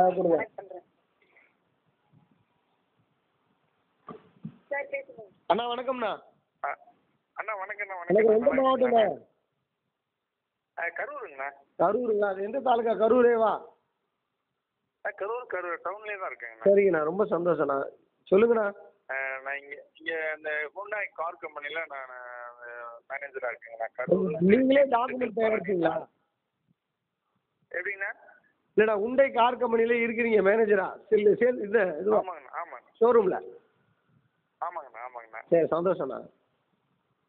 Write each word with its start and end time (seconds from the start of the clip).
ஆ 0.00 0.06
கொடுங்க. 0.16 0.36
அண்ணா 5.50 5.64
வணக்கம்ண்ணா. 5.72 6.10
அண்ணா 7.36 7.52
வணக்கம்ண்ணா 7.62 7.96
எனக்கு 8.10 8.34
எந்த 8.36 8.48
வணக்கம் 8.50 8.66
மாவட்டம்ண்ணா? 8.66 9.04
கரூருங்கண்ணா. 10.98 11.48
கரூருங்களா? 11.82 12.28
அது 12.32 12.46
எந்த 12.48 12.60
தாலுக்கா? 12.68 12.94
கரூரேவா 13.02 13.52
கரூர் 15.20 15.44
கரூர். 15.52 15.76
டவுன்லேயே 15.86 16.18
தான் 16.20 16.30
இருக்கேங்கண்ணா. 16.30 16.66
சரிங்கண்ணா. 16.68 17.02
ரொம்ப 17.10 17.22
சந்தோஷண்ணா 17.34 17.76
சொல்லுங்கண்ணா. 18.28 18.66
நான் 19.44 19.56
இங்கே 19.60 19.76
இங்கே 20.00 20.16
இந்த 20.36 20.50
ஹோண்டாய் 20.74 21.08
கார் 21.18 21.40
கம்பெனியில் 21.44 21.88
நான் 21.92 22.10
மேனேஜராக 23.10 23.52
இருக்கேங்கண்ணா. 23.52 23.88
கரூர் 23.98 24.34
நீங்களே 24.50 24.84
டாக்குமெண்ட் 24.96 25.38
தயாரிச்சீங்களா 25.40 25.94
எப்படிங்கண்ணா? 27.70 28.12
இல்லைண்ணா 28.76 28.94
உண்டை 29.04 29.26
கார் 29.32 29.60
கம்பெனில 29.60 29.94
இருக்கிறீங்க 30.02 30.40
மேனேஜரா 30.46 30.88
செல் 31.08 31.30
சேல் 31.40 31.58
இது 31.64 31.80
இதுவா? 32.02 32.18
ஆமாங்கண்ணா 32.20 32.52
ஆமாங்க 32.60 32.86
ஷோரூமில் 33.00 33.38
ஆமாங்கண்ணா 34.62 35.00
ஆமாங்கண்ணா. 35.06 35.40
சரி 35.50 35.68
சந்தோஷண்ணா 35.72 36.18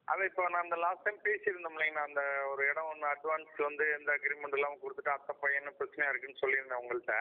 அதை 0.08 0.24
இப்போ 0.28 0.44
நான் 0.46 0.64
அந்த 0.64 0.78
லாஸ்ட் 0.80 1.06
டைம் 1.06 1.20
பேசியிருந்தோம் 1.26 1.76
இல்லைங்கண்ணா 1.76 2.08
அந்த 2.08 2.22
ஒரு 2.52 2.62
இடம் 2.72 2.90
ஒன்று 2.90 3.06
அட்வான்ஸ் 3.12 3.62
வந்து 3.66 3.84
எந்த 3.98 4.10
அக்ரிமெண்ட் 4.16 4.58
எல்லாம் 4.58 4.82
கொடுத்துட்டு 4.82 5.14
அத்தை 5.14 5.34
பையன் 5.44 5.78
பிரச்சனையாக 5.78 6.12
இருக்குன்னு 6.12 6.42
சொல்லியிருந்தேன் 6.42 6.82
உங்கள்கிட்ட. 6.82 7.16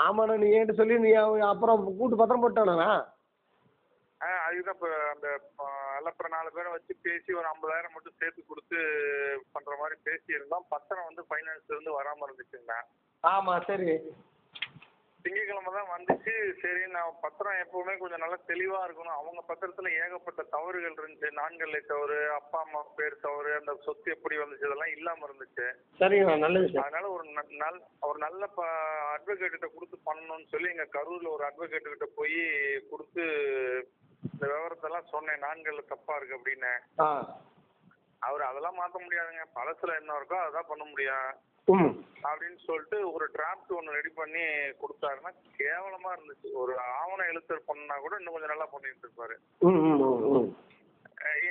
ஆமாண்ணா 0.00 0.36
நீ 0.40 0.48
என்கிட்ட 0.52 0.80
சொல்லி 0.80 0.96
நீ 0.98 1.10
அப்புறம் 1.50 1.84
கூட்டு 1.98 2.20
பத்திரம் 2.20 2.44
போட்டானா 2.44 2.88
ஆ 4.20 4.28
அதுதான் 4.46 4.76
இப்போ 4.76 4.88
அந்த 5.12 5.26
அப்புறம் 6.10 6.34
நாலு 6.36 6.48
பேரை 6.54 6.70
வச்சு 6.72 6.92
பேசி 7.06 7.36
ஒரு 7.40 7.46
ஐம்பதாயிரம் 7.50 7.94
மட்டும் 7.96 8.18
சேர்த்து 8.20 8.40
கொடுத்து 8.44 8.78
பண்ணுற 9.54 9.74
மாதிரி 9.80 9.96
பேசியிருந்தோம். 10.08 10.70
பத்திரம் 10.72 11.08
வந்து 11.08 11.22
ஃபைனான்ஸ்லேருந்து 11.28 11.98
வராமல் 11.98 12.26
இருந்துச்சுங்கண்ணா 12.28 12.80
ஆமாம் 13.24 13.66
சரி. 13.68 13.92
திங்கக்கிழமை 15.24 15.70
தான் 15.72 15.92
வந்துச்சு. 15.92 16.32
சரி 16.62 16.82
நான் 16.94 17.16
பத்திரம் 17.22 17.60
எப்பவுமே 17.62 17.94
கொஞ்சம் 18.00 18.22
நல்லா 18.22 18.38
தெளிவாக 18.50 18.86
இருக்கணும். 18.86 19.18
அவங்க 19.20 19.40
பத்திரத்தில் 19.48 19.96
ஏகப்பட்ட 20.02 20.42
தவறுகள் 20.54 20.98
இருந்துச்சு. 20.98 21.30
நான்கல்லை 21.40 21.80
தவறு 21.90 22.18
அப்பா 22.36 22.58
அம்மா 22.66 22.80
பேர் 22.98 23.16
தவறு 23.26 23.52
அந்த 23.56 23.72
சொத்து 23.86 24.14
எப்படி 24.16 24.36
வந்துச்சு 24.40 24.66
இதெல்லாம் 24.68 24.94
இல்லாமல் 24.96 25.26
இருந்துச்சு. 25.28 25.66
நல்ல 26.44 26.58
விஷயம். 26.64 26.84
அதனால 26.84 27.10
ஒரு 27.16 27.24
நல் 27.62 27.80
ஒரு 28.10 28.20
நல்ல 28.26 28.42
அட்வொகேட் 29.14 29.54
கிட்ட 29.56 29.70
கொடுத்து 29.70 29.98
பண்ணணும்னு 30.08 30.52
சொல்லி 30.54 30.70
எங்க 30.74 30.86
கரூர்ல 30.98 31.30
ஒரு 31.36 31.46
அட்வொகேட் 31.48 31.92
கிட்ட 31.94 32.08
போய் 32.20 32.38
கொடுத்து 32.92 33.24
இந்த 34.26 34.44
விவரத்தெல்லாம் 34.52 35.10
சொன்னேன். 35.14 35.42
நான்கள்ல 35.46 35.82
தப்பா 35.92 36.14
இருக்கு 36.16 36.38
அப்படின்னு. 36.38 36.72
அவர் 38.26 38.42
அதெல்லாம் 38.50 38.78
மாத்த 38.78 38.96
முடியாதுங்க. 39.04 39.44
பழசுல 39.58 39.98
என்ன 40.00 40.16
இருக்கோ 40.18 40.38
அதான் 40.46 40.70
பண்ண 40.70 40.84
முடியும். 40.84 41.28
அப்படின்னு 42.28 42.58
சொல்லிட்டு 42.66 42.98
ஒரு 43.12 43.24
டிராஃப்ட் 43.34 43.74
ஒன்று 43.78 43.96
ரெடி 43.96 44.10
பண்ணி 44.20 44.44
கொடுத்தாருன்னா 44.82 45.30
கேவலமா 45.58 46.10
இருந்துச்சு. 46.16 46.48
ஒரு 46.62 46.72
ஆவண 47.00 47.20
எழுத்தர் 47.32 47.68
பண்ணா 47.70 47.96
கூட 48.04 48.16
இன்னும் 48.18 48.34
கொஞ்சம் 48.34 48.52
நல்லா 48.52 48.68
பண்ணிட்டு 48.74 49.06
இருப்பாரு. 49.06 49.36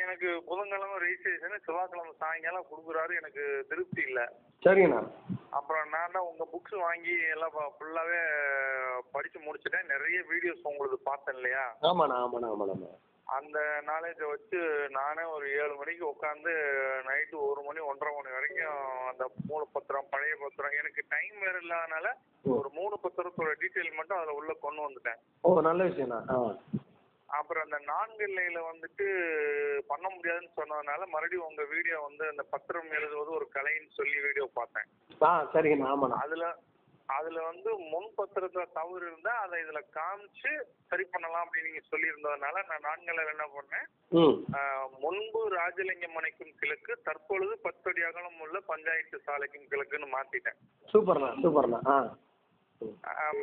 எனக்கு 0.02 0.44
புதன்கிழமை 0.46 0.98
ரெஜிஸ்ட்ரேஷன் 0.98 1.66
செவ்வாய்க்கிழமை 1.66 2.14
சாயங்காலம் 2.18 2.70
கொடுக்குறாரு. 2.72 3.16
எனக்கு 3.16 3.66
திருப்தி 3.70 4.02
இல்லை. 4.02 4.26
சரிங்கண்ணா. 4.64 5.02
அப்புறம் 5.50 5.90
நான் 5.90 6.12
தான் 6.12 6.24
உங்கள் 6.24 6.50
புக்ஸ் 6.54 6.78
வாங்கி 6.78 7.16
எல்லாம் 7.30 7.74
ஃபுல்லாகவே 7.76 8.22
படித்து 9.12 9.40
முடிச்சிட்டேன். 9.40 9.86
நிறைய 9.86 10.24
வீடியோஸ் 10.32 10.64
உங்களுக்கு 10.64 11.00
பார்த்தேன் 11.04 11.36
இல்லையா? 11.36 11.66
ஆமாண்ணா 11.82 12.18
ஆமாண்ணா 12.24 12.50
ஆமாண்ணா. 12.54 12.90
அந்த 13.28 13.60
நாலேஜை 13.88 14.28
வச்சு 14.30 14.60
நானே 14.90 15.24
ஒரு 15.24 15.52
ஏழு 15.52 15.76
மணிக்கு 15.76 16.12
உட்காந்து 16.12 16.52
நைட்டு 17.08 17.36
ஒரு 17.50 17.62
மணி 17.62 17.80
ஒன்றரை 17.80 18.16
மணி 18.16 18.32
வரைக்கும் 18.32 18.78
அந்த 19.08 19.24
மூணு 19.50 19.68
பத்திரம் 19.74 20.10
பழைய 20.10 20.36
பத்திரம் 20.36 20.72
எனக்கு 20.72 21.04
டைம் 21.10 21.40
வேறு 21.40 21.60
இல்லாதனால 21.62 22.08
ஒரு 22.46 22.70
மூணு 22.74 23.00
பத்திரத்தோட 23.04 23.52
டீட்டெயில் 23.60 23.96
மட்டும் 23.96 24.18
அதில் 24.18 24.36
உள்ளே 24.36 24.56
கொண்டு 24.62 24.82
வந்துட்டேன். 24.88 25.20
ஓ 25.42 25.62
நல்ல 25.62 25.84
விஷயண்ணா 25.84 26.20
ஆ. 26.30 26.38
அப்புறம் 27.30 27.66
அந்த 27.66 27.80
நான்கிள்ளையில் 27.88 28.68
வந்துட்டு 28.68 29.06
பண்ண 29.88 30.06
முடியாதுன்னு 30.10 30.56
சொன்னதுனால 30.56 31.08
மறுபடியும் 31.08 31.50
உங்கள் 31.50 31.72
வீடியோ 31.74 31.98
வந்து 32.04 32.24
அந்த 32.28 32.44
பத்திரம் 32.52 32.96
எழுதுவது 32.98 33.32
ஒரு 33.32 33.48
கலைன்னு 33.56 33.92
சொல்லி 33.96 34.18
வீடியோ 34.22 34.48
பார்த்தேன். 34.54 34.88
ஆ 35.22 35.32
சரிங்கண்ணா 35.54 35.92
ஆமாண்ணா. 35.92 36.20
அதுல 36.26 36.48
அதுல 37.10 37.42
வந்து 37.44 37.70
முன் 37.92 38.08
பத்திரத்துல 38.18 38.64
தவறு 38.74 39.04
இருந்தா 39.06 39.34
அதை 39.44 39.58
இதுல 39.62 39.80
காமிச்சு 39.94 40.50
சரி 40.90 41.04
பண்ணலாம் 41.06 41.44
அப்படின்னு 41.44 41.70
நீங்க 41.70 41.84
சொல்லியிருந்ததுனால 41.88 42.64
நான் 42.70 42.86
நான்கில் 42.88 43.22
என்ன 43.26 43.46
பண்ணேன்? 43.54 43.86
முன்பு 45.04 45.42
ராஜலிங்கம் 45.56 46.16
மனைக்கும் 46.16 46.58
கிழக்கு 46.60 46.94
தற்பொழுது 47.04 47.54
பத்தடி 47.64 48.02
அகலம் 48.04 48.42
உள்ள 48.42 48.60
பஞ்சாயத்து 48.68 49.20
சாலைக்கும் 49.28 49.70
கிழக்குன்னு 49.72 50.10
மாத்திட்டேன். 50.14 50.58
சூப்பர்ண்ணா 50.90 51.30
சூப்பர்ண்ணா 51.44 51.80
ஆ. 51.90 51.98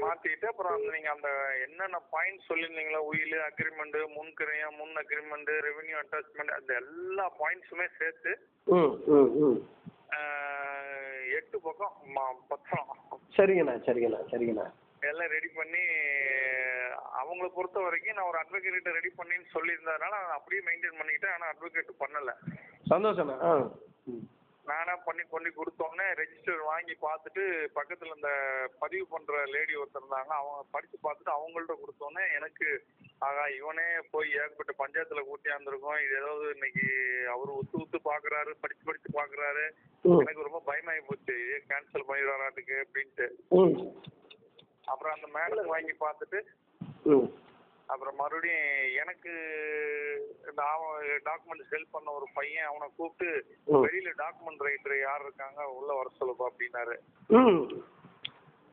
மாத்திட்டு 0.00 0.46
அப்புறம் 0.48 0.74
அந்த 0.74 0.90
நீங்க 0.92 1.10
அந்த 1.10 1.28
என்னென்ன 1.64 1.98
பாயிண்ட் 2.12 2.46
சொல்லியிருந்தீங்களா 2.48 3.00
உயில் 3.08 3.36
அக்ரிமெண்ட் 3.46 3.98
முன்கிரையம் 4.14 4.76
முன் 4.78 4.94
அக்ரிமெண்ட் 5.02 5.50
ரெவென்யூ 5.66 5.96
அட்டாச்மெண்ட் 6.00 6.56
அந்த 6.56 6.72
எல்லா 6.82 7.26
பாயிண்ட்ஸுமே 7.40 7.86
சேர்த்து 7.98 8.32
ம் 8.66 8.92
ம் 9.14 9.30
ம். 9.42 9.58
எட்டு 11.38 11.56
பக்கம் 11.60 11.94
ம- 12.14 12.40
பத்திரம் 12.48 12.92
சரிங்கண்ணா 13.36 13.74
சரிங்கண்ணா 13.86 14.20
சரிங்கண்ணா. 14.30 14.66
எல்லாம் 15.02 15.32
ரெடி 15.32 15.48
பண்ணி 15.52 15.82
அவங்கள 17.20 17.48
பொறுத்த 17.50 17.78
வரைக்கும் 17.80 18.16
நான் 18.16 18.28
ஒரு 18.28 18.38
அட்வொகேட் 18.40 18.96
ரெடி 18.96 19.10
பண்ணின்னு 19.18 19.48
சொல்லியிருந்ததுனால 19.54 20.14
அப்படியே 20.36 20.62
மெயின்டைன் 20.66 20.98
பண்ணிக்கிட்டேன் 20.98 21.34
ஆனால் 21.34 21.52
அட்வொகேட் 21.52 21.90
பண்ணலை. 22.00 22.34
சந்தோஷண்ணா 22.86 23.36
ஆ. 23.44 23.52
ம் 24.64 24.70
நானா 24.70 24.92
பண்ணி 25.06 25.22
கொண்டு 25.30 25.48
கொடுத்தோன்னே 25.56 26.04
ரெஜிஸ்டர் 26.20 26.60
வாங்கி 26.68 26.94
பார்த்துட்டு 27.02 27.42
பக்கத்தில் 27.76 28.14
இந்த 28.16 28.30
பதிவு 28.82 29.04
பண்ணுற 29.12 29.42
லேடி 29.54 29.74
ஒருத்தர் 29.80 30.02
இருந்தாங்க. 30.02 30.32
அவங்க 30.40 30.64
படித்து 30.74 30.96
பார்த்துட்டு 31.04 31.32
அவங்கள்ட்ட 31.34 31.74
கொடுத்தோன்னே 31.82 32.24
எனக்கு 32.38 32.68
ஆகா 33.28 33.44
இவனே 33.58 33.86
போய் 34.12 34.30
ஏகப்பட்ட 34.40 34.72
பஞ்சாயத்தில் 34.80 35.28
கூட்டியாந்துருக்கோம் 35.28 36.00
இது 36.04 36.16
ஏதாவது 36.20 36.46
இன்னைக்கு 36.56 36.86
அவர் 37.34 37.56
ஒத்து 37.58 37.80
ஒத்து 37.82 38.00
பார்க்குறாரு 38.10 38.50
படித்து 38.62 38.88
படித்து 38.88 39.10
பார்க்குறாரு. 39.20 39.64
எனக்கு 40.24 40.48
ரொம்ப 40.48 40.60
பயமாகி 40.70 41.02
போச்சு. 41.10 41.34
இதே 41.44 41.60
கேன்சல் 41.70 42.08
பண்ணிடுறாராட்டுக்கு 42.08 42.76
அப்படின்ட்டு. 42.84 43.28
அப்புறம் 44.92 45.14
அந்த 45.16 45.28
மேடம் 45.38 45.72
வாங்கி 45.74 45.94
பார்த்துட்டு 46.04 46.40
அப்புறம் 47.92 48.16
மறுபடியும் 48.20 48.68
எனக்கு 49.00 49.32
இந்த 50.50 50.62
டாக்குமெண்ட் 51.26 51.72
ஹெல்ப் 51.72 51.94
பண்ண 51.96 52.08
ஒரு 52.18 52.26
பையன் 52.38 52.68
அவனை 52.68 52.86
கூப்பிட்டு. 52.98 53.28
வெளியில 53.84 54.03
டாக்குமெண்ட் 54.24 54.64
ரைட்டர் 54.68 55.00
யார் 55.00 55.22
இருக்காங்க? 55.22 55.68
உள்ள 55.78 55.90
வர 55.94 56.08
சொல்லுப்பா 56.20 56.46
அப்படின்னாரு. 56.50 56.96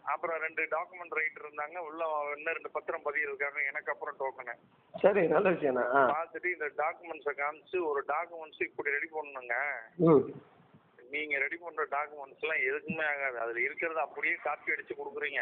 அப்புறம் 0.04 0.40
ரெண்டு 0.42 0.64
டாக்குமெண்ட் 0.64 1.18
ரைட்டர் 1.20 1.48
இருந்தாங்க. 1.48 1.78
உள்ள 1.88 2.04
இன்னும் 2.36 2.54
ரெண்டு 2.54 2.72
பத்திரம் 2.72 3.02
பதிவு 3.02 3.28
இருக்காங்க. 3.28 3.60
எனக்கு 3.72 3.92
அப்புறம் 3.92 4.18
டோக்கனு 4.22 4.56
சரி 4.94 5.28
நல்ல 5.28 5.50
விஷயண்ணா 5.50 5.84
ஆ. 5.96 6.02
பார்த்துட்டு 6.14 6.50
இந்த 6.54 6.70
டாக்குமெண்ட்ஸை 6.84 7.34
காமிச்சு 7.42 7.78
ஒரு 7.90 8.04
டாக்குமெண்ட்ஸ் 8.08 8.64
இப்படி 8.64 8.90
ரெடி 8.90 9.10
பண்ணணுங்க. 9.18 9.56
நீங்க 11.10 11.38
ரெடி 11.38 11.58
பண்ற 11.62 11.86
டாக்குமெண்ட்ஸ் 11.86 12.44
எல்லாம் 12.46 12.64
எதுக்குமே 12.68 13.06
ஆகாது. 13.14 13.40
அதுல 13.40 13.60
இருக்கிறத 13.60 14.00
அப்படியே 14.04 14.36
காப்பி 14.44 14.72
அடிச்சு 14.72 14.94
கொடுக்குறீங்க. 15.00 15.42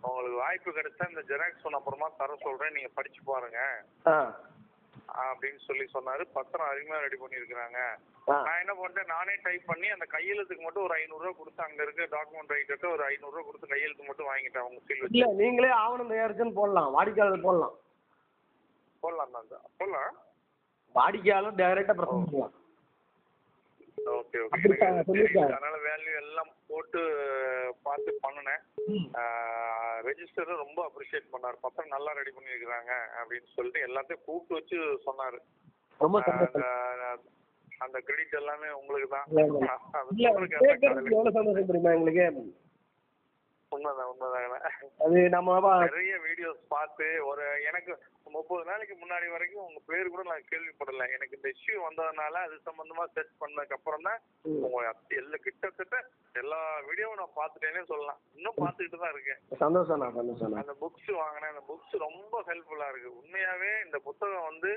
உங்களுக்கு 0.00 0.36
வாய்ப்பு 0.36 0.70
கிடைச்சா 0.70 1.08
இந்த 1.08 1.22
ஜெராக்ஸ் 1.30 1.64
ஒன்று 1.64 1.78
அப்புறமா 1.78 2.08
தர 2.18 2.36
சொல்றேன். 2.42 2.72
நீங்க 2.72 2.88
படிச்சு 2.94 3.20
பாருங்க. 3.24 3.60
அப்படின்னு 5.24 5.60
சொல்லி 5.66 5.84
சொன்னாரு. 5.94 6.22
பத்திரம் 6.32 6.70
அருமையா 6.70 6.98
ரெடி 6.98 7.16
பண்ணியிருக்கிறாங்க. 7.16 7.78
ஆ 7.82 8.17
நான் 8.28 8.60
என்ன 8.62 8.72
பண்ணிட்டேன் 8.78 9.12
நானே 9.14 9.34
டைப் 9.46 9.68
பண்ணி 9.70 9.88
அந்த 9.94 10.06
கையெழுத்துக்கு 10.14 10.64
மட்டும் 10.64 10.86
ஒரு 10.86 10.94
ஐநூறுரூவா 11.00 11.32
கொடுத்து 11.38 11.66
அங்க 11.66 11.80
இருக்க 11.86 12.06
டாக்குமெண்ட் 12.16 12.54
ரைட்டர்கிட்ட 12.54 12.88
ஒரு 12.94 13.04
ஐநூறுரூவா 13.10 13.44
கொடுத்து 13.48 13.72
கையெழுத்து 13.72 14.08
மட்டும் 14.08 14.30
வாங்கிட்டேன் 14.30 14.64
அவங்க 14.64 14.80
சீல் 14.88 15.04
இல்லை 15.08 15.28
நீங்களே 15.42 15.72
ஆவணம் 15.82 16.12
தயாரிச்சுன்னு 16.12 16.58
போடலாம் 16.60 16.94
வாடிக்கையாளர் 16.96 17.46
போடலாம். 17.48 17.76
போடலாம் 19.02 19.34
தான் 19.36 19.66
போடலாம். 19.80 20.14
வாடிக்கையாளர் 20.94 21.60
டைரெக்டாக 21.62 21.96
பிரச்சனை 22.00 22.48
ஓகே 24.18 24.38
ஓகே. 24.42 25.40
அதனால 25.46 25.76
வேல்யூ 25.86 26.12
எல்லாம் 26.20 26.50
போட்டு 26.68 27.00
பார்த்து 27.86 28.10
பண்ணினேன். 28.24 28.62
ரெஜிஸ்டர் 30.08 30.52
ரொம்ப 30.64 30.78
அப்ரிஷியேட் 30.88 31.32
பண்ணார். 31.32 31.62
பத்திரம் 31.64 31.94
நல்லா 31.94 32.12
ரெடி 32.18 32.32
பண்ணியிருக்கிறாங்க 32.36 32.92
அப்படின்னு 33.20 33.48
சொல்லிட்டு 33.56 33.86
எல்லாத்தையும் 33.88 34.24
கூப்பிட்டு 34.28 34.58
வச்சு 34.58 34.78
சொன்னாரு. 35.08 35.40
ரொம்ப 36.00 36.16
அந்த 37.80 37.98
கிரெடிட் 38.00 38.38
எல்லாமே 38.40 38.70
உங்களுக்கு 38.78 39.08
தான். 39.08 39.26
இல்ல, 39.30 39.42
இல்ல. 39.48 39.60
அது 39.98 40.14
இல்லை 40.14 40.30
சொல்றதுக்கு 40.30 40.56
எனக்கு 40.60 40.80
கேட்கறதுக்கு 40.80 41.16
எவ்வளோ 41.16 41.36
சந்தோஷம் 41.38 41.70
தெரியுமா 41.70 41.94
எங்களுக்கு? 41.96 42.26
உண்மைதான் 43.72 44.10
உண்மைதாங்க 44.10 44.58
அது 45.04 45.16
நம்ம 45.34 45.56
நிறைய 45.82 46.12
வீடியோஸ் 46.26 46.60
பார்த்து 46.68 47.06
ஒரு 47.30 47.42
எனக்கு 47.68 47.92
முப்பது 48.36 48.62
நாளைக்கு 48.68 48.94
முன்னாடி 48.94 49.26
வரைக்கும் 49.32 49.66
உங்க 49.66 49.80
பேர் 49.88 50.10
கூட 50.12 50.22
நான் 50.28 50.48
கேள்விப்படல. 50.50 51.04
எனக்கு 51.16 51.36
இந்த 51.38 51.48
இஷ்யூ 51.54 51.76
வந்ததுனால 51.84 52.34
அது 52.46 52.56
சம்பந்தமா 52.68 53.04
சர்ச் 53.14 53.34
பண்ணதுக்கு 53.42 53.76
அப்புறம் 53.78 54.06
தான். 54.08 54.18
உங்க 54.64 54.80
எல்லா 55.20 55.38
கிட்டத்தட்ட 55.46 55.98
எல்லா 56.34 56.60
வீடியோவும் 56.88 57.20
நான் 57.22 57.38
பார்த்துட்டேனே 57.38 57.82
சொல்லலாம். 57.92 58.20
இன்னும் 58.38 58.60
பார்த்துக்கிட்டு 58.62 59.02
தான் 59.04 59.14
இருக்கேன். 59.14 59.40
சந்தோஷம்ண்ணா 59.64 60.08
அந்த 60.62 60.76
புக்ஸ் 60.82 61.10
வாங்கினேன். 61.20 61.52
அந்த 61.54 61.64
புக்ஸ் 61.70 61.94
ரொம்ப 62.06 62.42
ஹெல்ப்ஃபுல்லா 62.50 62.88
இருக்கு. 62.92 63.12
உண்மையாவே 63.20 63.72
இந்த 63.86 64.00
புத்தகம் 64.08 64.48
வந்து 64.50 64.72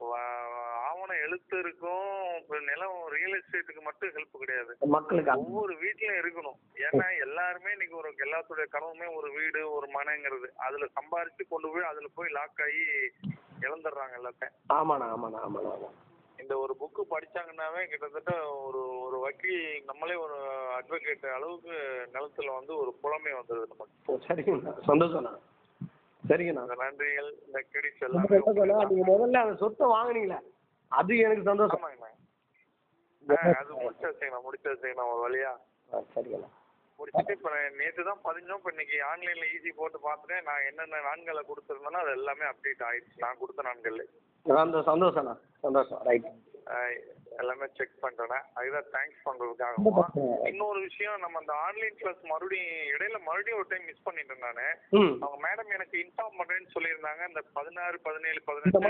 வா- 0.00 0.76
ஆவண 0.88 1.14
எழுத்து 1.14 1.58
இருக்கும் 1.58 2.64
நிலம் 2.64 3.06
ரியல் 3.08 3.42
எஸ்டேட்டுக்கு 3.42 3.80
மட்டும் 3.80 4.08
ஹெல்ப் 4.08 4.38
கிடையாது. 4.38 4.76
மக்களுக்கு 4.80 5.38
ஒவ்வொரு 5.38 5.74
வீட்லயும் 5.74 6.20
இருக்கணும். 6.20 6.58
ஏன்னா 6.74 7.18
எல்லாருமே 7.20 7.70
இன்னைக்கு 7.70 7.96
ஒரு 7.96 8.10
எல்லாத்துடைய 8.10 8.66
கனவுமே 8.72 9.14
ஒரு 9.14 9.32
வீடு 9.32 9.72
ஒரு 9.72 9.86
மனைங்கிறது. 9.86 10.48
அதுல 10.56 10.84
சம்பாரிச்சு 10.84 11.48
கொண்டு 11.48 11.68
போய் 11.68 11.82
அதுல 11.82 12.06
போய் 12.14 12.30
லாக் 12.30 12.62
ஆகி 12.62 12.84
இழந்துடுறாங்க 13.60 14.18
எல்லாத்தையும். 14.22 14.56
ஆமாண்ணா 14.68 15.06
ஆமாண்ணா 15.06 15.40
ஆமாண்ணா 15.40 15.72
ஆமாம் 15.72 16.06
இந்த 16.38 16.58
ஒரு 16.58 16.76
புக்கு 16.80 17.04
படிச்சாங்கன்னாவே 17.10 17.86
கிட்டத்தட்ட 17.86 18.52
ஒரு 18.54 19.00
ஒரு 19.00 19.18
வக்கீல் 19.18 19.82
நம்மளே 19.86 20.14
ஒரு 20.14 20.34
அட்வொகேட் 20.78 21.32
அளவுக்கு 21.32 21.70
நிலத்துல 22.12 22.54
வந்து 22.54 22.76
ஒரு 22.76 22.98
புலமை 23.00 23.32
வந்துடுது 23.32 23.66
நமக்கு. 23.68 24.18
சரிங்கண்ணா. 24.28 24.74
சந்தோஷம்ண்ணா. 24.86 25.38
சரிங்கண்ணா 26.28 26.62
நன்றிகள். 26.80 27.30
இந்த 27.46 27.58
கிரெடிட்ஸ் 27.68 28.04
எல்லாமே 28.06 28.38
நீங்கள் 28.90 29.10
முதல்ல 29.10 29.42
அந்த 29.44 29.56
சொத்தை 29.62 29.86
வாங்குனீங்களே 29.92 30.38
அது 30.92 31.12
எனக்கு 31.24 31.48
சந்தோஷம். 31.48 31.80
ஆமாங்கண்ணா. 31.80 32.10
ஆ, 33.26 33.36
அது 33.60 33.72
முடிச்சாச்சுங்கண்ணா 33.78 34.40
முடிச்சாச்சுங்கண்ணா 34.44 35.06
ஒரு 35.12 35.20
வழியா. 35.24 35.50
ஆ, 35.90 35.98
சரிங்கண்ணா. 36.14 36.48
முடிச்சுட்டு 36.98 37.34
இப்போ 37.36 37.50
நேற்று 37.76 38.02
தான் 38.06 38.22
பதிஞ்சோம் 38.24 38.58
இப்போ 38.60 38.70
இன்னைக்கு 38.72 38.96
ஆன்லைனில் 39.08 39.50
ஈஸி 39.50 39.70
போட்டு 39.76 39.98
பார்த்துட்டேன் 40.06 40.46
நான் 40.48 40.64
என்னென்ன 40.68 41.02
நான்களை 41.04 41.42
கொடுத்துருந்தேனோ 41.44 42.00
அது 42.00 42.12
எல்லாமே 42.16 42.46
அப்டேட் 42.48 42.82
ஆயிடுச்சு. 42.88 43.20
நான் 43.24 43.40
கொடுத்த 43.42 43.62
நான்கள். 43.68 44.00
அந்த 44.46 44.80
சந்தோஷம்ண்ணா 44.88 45.34
சந்தோஷம். 45.62 46.00
ரைட் 46.08 46.28
எல்லாமே 47.42 47.66
செக் 47.78 47.96
பண்ணிட்டேன் 48.02 48.44
அதுதான் 48.58 48.88
தேங்க்ஸ் 48.94 49.22
கஷ்டம். 49.24 50.28
இன்னொரு 50.50 50.80
விஷயம் 50.86 51.22
நம்ம 51.24 51.40
அந்த 51.42 51.54
ஆன்லைன் 51.66 51.98
கிளாஸ் 52.00 52.22
மறுபடியும் 52.32 52.90
இடையில 52.94 53.18
மறுபடியும் 53.28 53.60
ஒரு 53.60 53.70
டைம் 53.72 53.88
மிஸ் 53.90 54.06
பண்ணிட்டேன் 54.08 54.44
நான். 54.46 54.62
அவங்க 55.22 55.38
மேடம் 55.46 55.74
எனக்கு 55.78 55.96
இன்ஃபார்ம் 56.04 56.38
பண்ணுறேன்னு 56.40 56.74
சொல்லியிருந்தாங்க. 56.76 57.22
இந்த 57.30 57.42
பதினாறு 57.58 57.98
பதினேழு 58.08 58.42
பதினெட்டு 58.50 58.80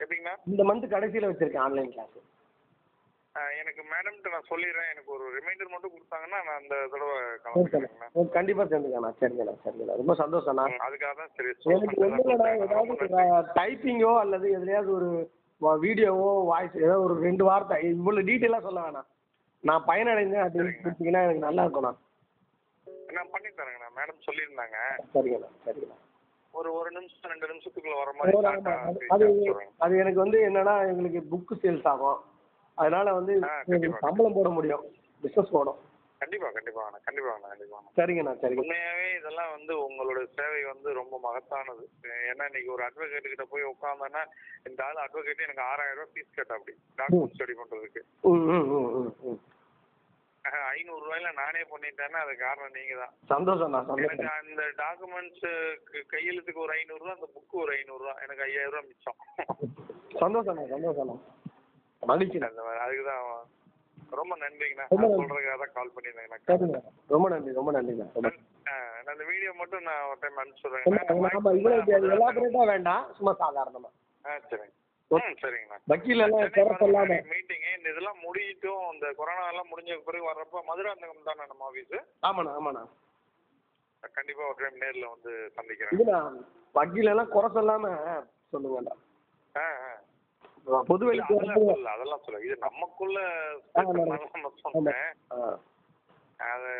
எப்படிங்கண்ணா 0.00 0.36
இந்த 0.52 0.62
மந்த் 0.68 0.92
கடைசியில் 0.94 1.30
வச்சுருக்கேன் 1.30 1.66
ஆன்லைன் 1.68 1.94
கிளாஸ் 1.94 2.20
எனக்கு 3.60 3.82
மேடம்கிட்ட 3.90 4.30
நான் 4.32 4.48
சொல்லிடுறேன். 4.50 4.88
எனக்கு 4.92 5.10
ஒரு 5.14 5.24
ரிமைண்டர் 5.36 5.70
மட்டும் 5.74 5.92
கொடுத்தாங்கன்னா 5.92 6.38
நான் 6.46 6.58
அந்த 6.60 6.74
தடவை 6.92 7.14
ஓ 8.16 8.24
கண்டிப்பாக 8.34 8.66
சேர்ந்துக்கண்ணா 8.72 9.10
சரிங்கண்ணா 9.20 9.54
சரிங்கண்ணா 9.62 9.96
ரொம்ப 10.00 10.14
சந்தோஷம்ண்ணா 10.22 10.64
அதுக்காக 10.86 11.14
தான் 11.20 11.32
சரி 11.36 11.52
எனக்கு 11.76 11.96
இல்லைடா 12.08 12.50
ஏதாவது 12.66 13.46
டைப்பிங்கோ 13.60 14.12
அல்லது 14.24 14.48
எதுலையாவது 14.58 14.92
ஒரு 14.98 15.08
வீடியோவோ 15.84 16.30
வாய்ஸ் 16.50 16.76
ஏதோ 16.86 17.00
ஒரு 17.00 17.14
ரெண்டு 17.26 17.44
வார்த்தை 17.44 17.76
இவ்வளோ 17.90 18.22
டீட்டெயிலாக 18.28 18.62
சொல்ல 18.66 18.80
வேணாம். 18.86 19.08
நான் 19.64 19.84
பயனடைந்தேன் 19.88 20.44
அப்படின்னு 20.44 20.72
கொடுத்தீங்கன்னா 20.84 21.24
எனக்கு 21.26 21.46
நல்லா 21.46 21.64
இருக்கும்ண்ணா. 21.64 21.92
நான் 23.16 23.30
பண்ணி 23.34 23.48
தரேங்கண்ணா. 23.48 23.90
மேடம் 23.98 24.24
சொல்லியிருந்தாங்க. 24.28 24.76
சரிங்கண்ணா 25.14 25.50
சரிங்கண்ணா. 25.66 25.98
ஒரு 26.54 26.68
ஒரு 26.78 26.90
நிமிஷம் 26.96 27.30
ரெண்டு 27.32 27.50
நிமிஷத்துக்குள்ள 27.50 27.96
வர 28.00 28.10
மாதிரி 28.18 28.36
அது. 29.14 29.26
அது 29.84 29.94
எனக்கு 30.02 30.20
வந்து 30.24 30.38
என்னன்னா 30.48 30.74
எங்களுக்கு 30.90 31.22
புக்கு 31.32 31.54
சேல்ஸ் 31.62 31.88
ஆகும். 31.92 32.20
அதனால 32.74 33.12
வந்து 33.18 33.32
சம்பளம் 34.04 34.36
போட 34.38 34.48
முடியும். 34.58 34.84
பிஸ்னஸ் 35.24 35.54
போடும் 35.56 35.80
கண்டிப்பா 36.22 36.48
கண்டிப்பாங்கண்ணா 36.56 37.00
கண்டிப்பாங்கண்ணா 37.06 37.50
கண்டிப்பாங்கண்ணா 37.52 37.92
சரிங்கண்ணா 37.98 38.32
சரிங்க. 38.42 38.62
உண்மையாவே 38.62 39.06
இதெல்லாம் 39.18 39.52
வந்து 39.54 39.72
உங்களோட 39.86 40.20
சேவை 40.36 40.60
வந்து 40.68 40.88
ரொம்ப 40.98 41.14
மகத்தானது. 41.24 41.84
ஏன்னா 42.30 42.44
இன்னைக்கு 42.50 42.74
ஒரு 42.74 42.84
அட்வொகேட் 42.86 43.32
கிட்ட 43.32 43.44
போய் 43.52 43.70
உட்காந்தோன்னா 43.70 44.22
இந்த 44.68 44.80
ஆள் 44.86 45.02
அட்வொகேட் 45.04 45.46
எனக்கு 45.46 45.64
ஆறாயிரம் 45.70 45.98
ரூபாய் 46.00 46.12
ஃபீஸ் 46.14 46.36
கேட்டா 46.38 46.56
அப்படி. 46.58 46.74
டாக்குமெண்ட் 46.98 47.34
ஸ்டடி 47.34 47.56
ம் 49.24 49.40
ஐநூறு 50.70 51.02
ரூபாயில 51.02 51.28
நானே 51.34 51.60
பண்ணிட்டேன்னா 51.70 52.20
அது 52.24 52.32
காரணம் 52.38 52.76
நீங்க 52.76 52.94
தான் 53.00 53.12
சந்தோஷம்ண்ணா. 53.32 53.80
எனக்கு 53.82 54.08
சந்தோஷம் 54.12 54.38
அந்த 54.42 54.62
டாக்குமெண்ட்ஸ் 54.80 55.44
கையெழுத்துக்கு 56.12 56.64
ஒரு 56.64 56.74
ஐநூறுரூவா 56.78 57.14
அந்த 57.16 57.28
புக்கு 57.36 57.56
ஒரு 57.64 57.72
ஐநூறுரூவா 57.78 58.14
எனக்கு 58.24 58.44
ஐயாயிரம் 58.46 58.74
ரூபாய் 58.74 58.88
மிச்சம். 58.90 59.18
மகிழ்ச்சிண்ணா. 62.02 62.48
அந்த 62.50 62.62
மாதிரி 62.62 62.80
அதுக்கு 62.84 63.04
தான் 63.04 63.26
ரொம்ப 64.12 64.34
நன்றிங்கண்ணா. 64.36 64.86
சொல்றதுக்காக 65.18 65.68
கால் 65.72 65.92
பண்ணியிருந்தேங்கண்ணா 65.94 66.80
ரொம்ப 67.08 67.26
நன்றி 67.28 67.52
ரொம்ப 67.52 67.72
நன்றிண்ணா 67.72 68.06
ரொம்ப 68.16 68.30
அந்த 69.04 69.24
வீடியோ 69.24 69.52
மட்டும் 69.52 69.82
நான் 69.82 70.04
ஒரு 70.08 70.18
டைம் 70.20 70.38
இது 71.90 72.10
எலாபரேட்டாக 72.10 72.66
வேண்டாம். 72.66 73.04
சும்மா 73.12 73.32
சாதாரணமா. 73.40 73.90
ஆ 74.24 74.36
சரிங்க. 74.50 74.72
இதெல்லாம் 77.84 78.18
முடியிட்டும். 78.22 78.84
இந்த 78.92 79.06
கொரோனா 79.12 79.48
எல்லாம் 79.48 79.70
முடிஞ்ச 79.72 79.98
பிறகு 80.04 80.24
வர்றப்ப 80.28 80.62
மதுராந்தகம் 80.68 81.24
தானே 81.24 81.44
நம்ம 81.46 81.66
ஆஃபீஸு 81.68 81.98
ஆமாண்ணா 82.22 82.52
ஆமாண்ணா. 82.58 82.82
கண்டிப்பா 84.14 84.42
ஒரு 84.48 84.58
டைம் 84.60 84.80
நேர்ல 84.80 85.04
வந்து 85.10 85.32
சந்திக்கிறேன். 85.54 86.38
வக்கீல் 86.74 87.06
எல்லாம் 87.06 87.28
குறை 87.28 87.48
சொல்லாம 87.50 87.84
ஆ. 88.06 88.14
பொது 90.86 91.04
அதெல்லாம் 91.06 91.28
வந்து 91.34 91.60
சொல்லல 91.68 91.92
அதெல்லாம் 91.92 92.22
சொல்லல. 92.24 92.44
இது 92.44 92.56
நமக்குள்ள 92.60 93.18
சொன்னேன். 94.66 95.06
ஆ. 95.32 95.38
அது 96.46 96.70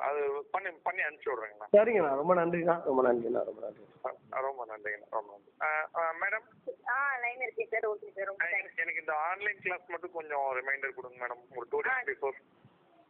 அது 0.00 0.20
பண்ணி 0.50 0.70
பண்ணி 0.82 1.02
அனுப்பிச்சு 1.02 1.30
விட்றேங்கண்ணா. 1.30 1.66
சரிங்கண்ணா. 1.72 2.12
ரொம்ப 2.14 2.34
நன்றிண்ணா 2.34 2.76
ரொம்ப 2.84 3.02
நன்றிண்ணா 3.02 3.40
ரொம்ப 3.44 3.60
நன்றி. 3.60 3.84
ரொம்ப 4.46 4.64
நன்றிங்கண்ணா. 4.66 5.08
ரொம்ப 5.10 5.30
நன்றி. 5.32 5.50
ஆ, 5.62 5.68
ஆ, 5.94 6.14
மேடம்? 6.20 6.46
ஆ 6.88 6.96
லைன் 7.16 7.40
இருக்கு 7.40 7.66
சார் 7.72 7.86
ஓகே 7.90 8.08
சார் 8.10 8.26
ரொம்ப 8.26 8.48
எனக்கு- 8.52 8.98
இந்த 8.98 9.14
ஆன்லைன் 9.26 9.60
கிளாஸ் 9.60 9.86
மட்டும் 9.88 10.12
கொஞ்சம் 10.12 10.46
ரிமைண்டர் 10.58 10.94
கொடுங்க 10.94 11.18
மேடம். 11.24 11.42
ஒரு 11.56 11.66
டூ 11.70 11.78
ஆ. 11.78 11.84
டேஸ் 11.88 12.08
பிஃபோர் 12.10 12.38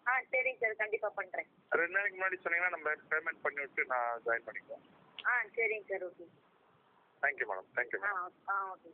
ஆ 0.06 0.14
சரிங்க 0.30 0.58
சார் 0.60 0.76
கண்டிப்பாக 0.76 1.12
பண்ணுறேன் 1.16 1.48
ரெண்டு 1.72 1.96
நாளைக்கு 1.96 2.18
முன்னாடி 2.18 2.38
சொன்னீங்கன்னா 2.44 2.70
நம்ம 2.70 2.88
பேமெண்ட் 3.10 3.42
பண்ணி 3.42 3.60
விட்டு 3.60 3.84
நான் 3.84 4.20
ஜாயின் 4.26 4.46
பண்ணிக்குவேன் 4.46 4.84
ஆ 5.26 5.34
சரிங்க 5.56 5.86
sir 5.90 6.04
okay 6.08 6.26
thank you 7.22 7.46
madam 7.50 7.68
thank you 7.76 8.00
madam 8.00 8.32
ah 8.48 8.56
okay 8.72 8.90